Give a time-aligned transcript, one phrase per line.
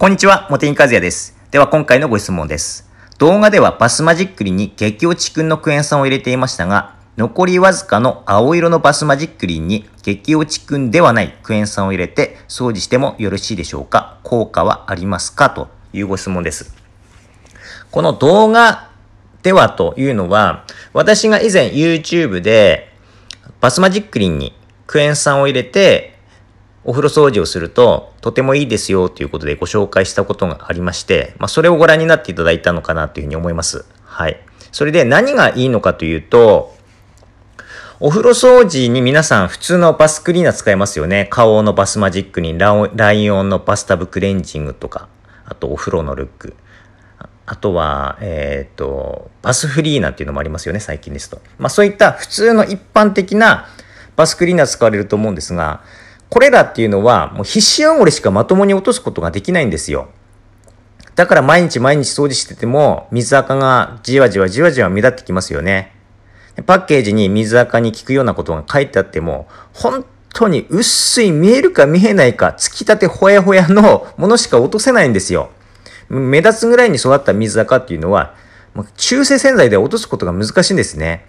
[0.00, 1.36] こんにちは、モテインカズヤです。
[1.50, 2.88] では今回のご質問です。
[3.18, 14.20] 動画ではバスマジックリンに激落ちくんのクエン酸を入れていましたが、残りわずかの青色のバスマジックリンに激落ちくんではないクエン酸を入れて掃除してもよろしいでしょうか？
[14.22, 15.50] 効果はありますか？
[15.50, 16.72] というご質問です。
[17.90, 18.92] この動画
[19.42, 22.92] ではというのは、私が以前 YouTube で
[23.60, 24.54] バスマジックリンに
[24.86, 26.17] クエン酸を入れて
[26.84, 33.84] お風呂掃除をするととてもいいですよということでご紹介したことがありまして、まあ、それをご覧になっていただいたのかなというふうに思います。
[34.04, 34.40] はい。
[34.72, 36.76] それで何がいいのかというと、
[38.00, 41.26] お風呂掃除に皆さん普通のバスクリーナー使いますよね。
[41.30, 45.08] 顔のバスマジックにライオンのバスタブクレンジングとか、
[45.44, 46.54] あとお風呂のルック。
[47.44, 51.40] あとは、えっ、と、バスフリーナっていうのもありますよね、最近ですと。
[51.58, 53.66] まあそういった普通の一般的な
[54.16, 55.82] バスクリーナー使われると思うんですが、
[56.30, 60.08] これらっていうのはもう皮脂汚れしかまともに落とすことができないんですよ。
[61.14, 65.94] だから毎日毎日掃除してても水垢がじわじわじわじわ目立ってきますよね。
[66.66, 75.50] パッケージに水垢に効くようなことが書いてあっても、本当に薄い見えるか見えないか、つきたてほやほやのものしか落とせないんですよ。
[76.08, 78.34] 目立つぐらいに育った水垢っていうのは、
[78.96, 81.26] 中性洗剤で落とすことが難しいんですね。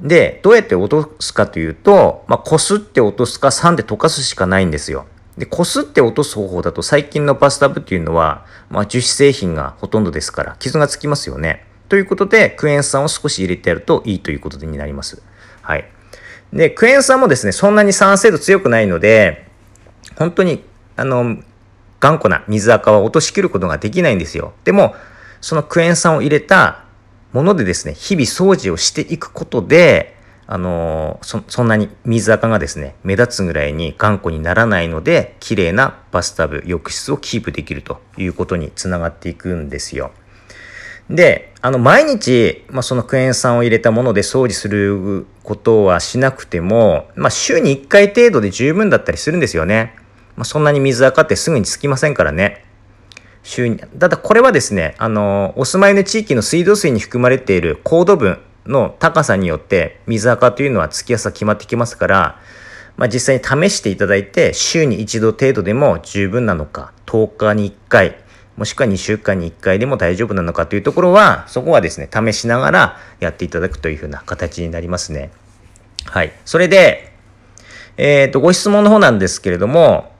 [0.00, 5.06] で、どうやって落とすかというと、まあ、こすって落とすか酸で溶かすしかないんですよ。
[5.36, 11.66] で、こすって落とす方法だと最近のバスタブっていうのは、まあ、樹脂製品がほとんどですから、傷がつきますよね。
[11.88, 15.22] ということで、クエン酸を少し入れてやるといいということになります。
[15.62, 15.84] はい。
[16.52, 19.46] で、クエン酸もですね、そんなに酸性度強くないので、
[20.16, 20.64] 本当に、
[20.96, 21.38] あの、
[22.00, 24.52] 頑固な水垢は落としきることができないんですよ。
[24.64, 24.94] でも、
[25.40, 26.79] そのクエン酸を入れた
[27.32, 40.10] ものでですね、日々掃除をしていくことで、あのそ、そんなに水垢がですね、目立つぐらいに頑固にならないので、綺麗なバスタブ、浴室をキープできるということにつながっていくんですよ。
[41.08, 49.94] で、あの、毎日、まあ、そのクエン酸を入れたもので掃除することはしなくても、まあ、週に1回程度で十分だったりするんですよね。
[50.36, 52.64] まあ、そんなに水垢ってすぐにつきませんからね。
[53.42, 62.40] 週に、ただこれはですね、あの、お住まいの地域の水道水に含まれている高度分の高さによって水垢というのはつきやすさ決まってきますから、
[62.96, 68.16] まあ、実際に試していただいて、週に一度程度でも十分なのか、10日に1回、
[68.56, 75.30] もしくは2週間に1回でも大丈夫なのかというところは、そこはですね、試しながらやっていただくというふうな形になりますね。
[76.04, 76.32] はい。
[76.44, 77.14] それで、
[77.96, 80.12] えっ、と、ご質問の方なんですけれども、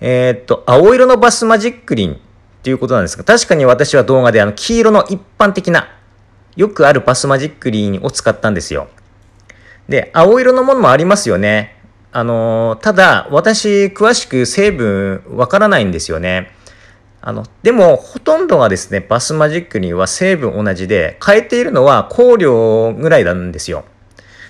[0.00, 2.20] えっ、と、青色のバスマジックリン
[2.58, 5.88] っていうことなんですが、確かに私は動画であの、黄色の一般的な、
[6.56, 8.88] よくあるバスマジックリンを使ったんですよ。
[9.88, 11.76] で、青色のものもありますよね。
[12.10, 16.50] あのただ、私、詳しく成分わからないんですよね。
[17.20, 23.84] あの、でも、ほとんどがですね、バスマジックには成分同じで、変えているのは香料ぐらいなんですよ。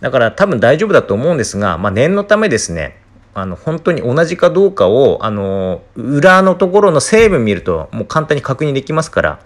[0.00, 2.99] だから多分大丈夫だと思うんですが、まあ、念のためですね、
[3.34, 9.40] あの、本当に同じかどうかを、あの、裏のところの成分見ると、もう簡単に確認できますから、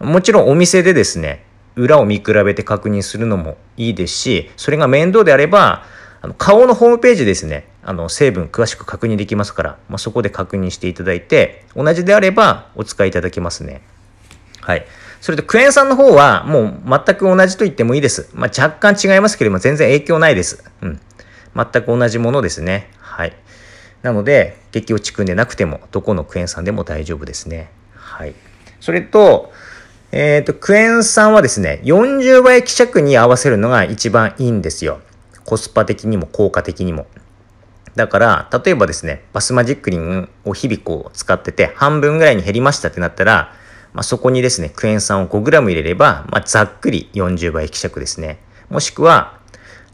[0.00, 1.44] もちろんお店でですね、
[1.76, 5.84] 裏を見比べて確認するのもいいですし、それが面倒であれば、
[6.22, 13.82] あの顔のホームページですね、あの成分詳しく確認できますから、まあ、そこで確認していただいて、同じであればお使いいただけますね。
[14.60, 14.86] はい。
[15.20, 18.30] それとクエン酸の方はもう全く同じと言ってもいいです。
[18.34, 20.64] まあ、若干違いますけれども全然影響ないです。
[20.82, 21.00] うん。
[21.54, 22.90] 全く同じものですね。
[22.98, 23.32] はい。
[24.02, 27.70] なので、激落ちくんでなくても、どこのクエン酸でも大丈夫ですね。
[27.94, 28.34] はい。
[28.80, 29.52] それと、
[30.12, 35.00] えっ、ー、と、クエン酸はですね、40倍希釈に合わせるのが一番いいんですよ。
[35.44, 37.06] コスパ的にも効果的にも。
[37.96, 43.54] だから、例えばですね、バスマジックリンを日々こう使ってて、半分ぐらいに減りましたってなったら、
[43.92, 48.38] まあ、そこにですね、クエン酸を 5g 入れれば、まあ、ざっくり40倍希釈ですね。
[48.68, 49.38] もしくは、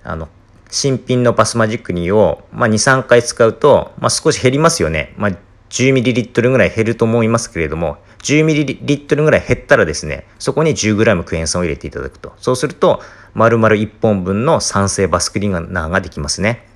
[0.02, 0.28] あの、
[0.70, 5.14] 新品のバスマジックリンを、まあ、2、3回使うと、まあ、少し減りますよね。
[5.16, 5.30] まあ、
[5.70, 12.32] 10ml ぐらい減ると思いますけれども、10ml ぐらい減ったらですね、そこに 10g クエン酸を入れていただくと。
[12.38, 13.00] そうすると、
[13.34, 16.66] 丸々1本分の酸性バスクリーナーができますね。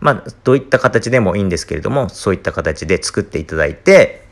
[0.00, 4.24] まあ、どういった形でもいいんですけれども、そういった形で作っていただいて、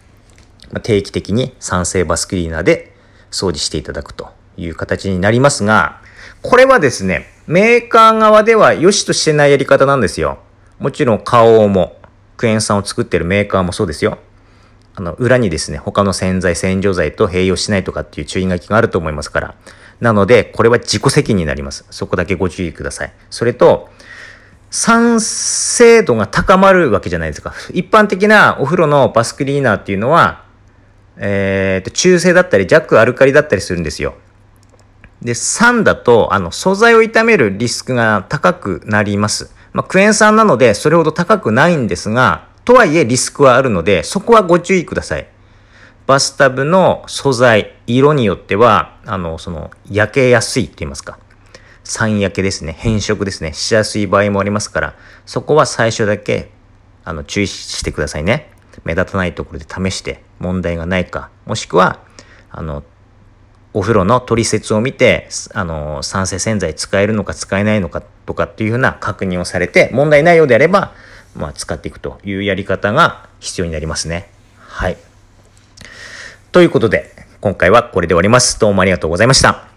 [0.83, 2.93] 定期的に酸性バスクリーナーで
[3.31, 6.01] 掃除していただくという形になりますが、
[6.43, 10.39] これはですね、メーカー側では良しとしてないやり方なんですよ。
[10.79, 11.97] もちろん花王も
[12.37, 14.19] クエン酸を作ってるメーカーもそうですよ。
[14.95, 19.55] あの、裏にですね、他の洗剤、洗浄剤と併用しないとかっていう注意書きがあると思いますから。
[20.01, 21.85] なので、これは自己責任になります。
[21.91, 23.13] そこだけご注意ください。
[23.31, 23.89] それと、
[24.71, 27.55] 酸性度が高まるわけじゃないですか。
[27.73, 30.45] 一般的なお風呂のバスクリーナーっていうのは、
[31.19, 34.15] えー、と中性だったり弱アルカリだったりするんですよ。
[35.27, 39.53] で、酸だと、あの、素材を傷めるリスクが高くなります。
[39.73, 45.27] まあ、クエン酸なので、それほど高くないんですが、とはいえリスクはあるので、そこはご注意ください。
[46.07, 51.19] バスタブの素材、色によっては、あの、その、焼けやすいと言いますか。
[51.83, 52.77] 酸焼けですね。
[52.79, 53.53] 変色ですね。
[53.53, 54.95] しやすい場合もありますから、
[55.27, 56.53] そこは最初だけ、
[57.05, 58.53] あの、注意してくださいね。
[58.85, 61.99] 目立たないところで試して問題がないか、もしくは、
[62.53, 62.85] あの、
[63.77, 70.95] お風呂のトリセツを見て、あの、酸性洗剤使えるのか使えないのかとかっていうふうな確認をされて、問題ないようであれば、
[71.35, 74.31] まあ、使っていくというやり方が必要になりますね。
[74.61, 74.97] はい。
[76.53, 77.11] ということで、
[77.43, 78.59] 今回はこれで終わります。
[78.59, 79.76] どうもありがとうございました。